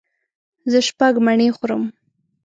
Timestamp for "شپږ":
0.87-1.13